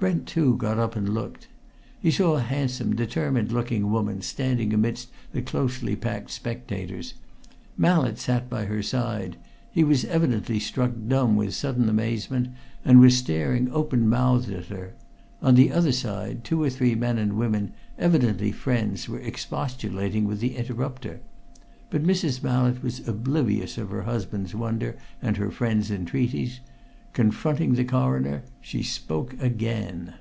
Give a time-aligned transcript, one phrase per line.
[0.00, 1.48] Brent, too, got up and looked.
[1.98, 7.14] He saw a handsome, determined looking woman standing amidst the closely packed spectators.
[7.78, 9.36] Mallett sat by her side;
[9.72, 12.50] he was evidently struck dumb with sudden amazement
[12.84, 14.92] and was staring open mouthed at her;
[15.40, 20.38] on the other side, two or three men and women, evidently friends, were expostulating with
[20.38, 21.20] the interrupter.
[21.88, 22.42] But Mrs.
[22.42, 26.60] Mallett was oblivious of her husband's wonder and her friends' entreaties;
[27.14, 30.12] confronting the Coroner she spoke again.